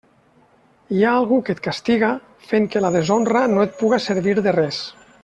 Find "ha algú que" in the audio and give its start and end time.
1.03-1.53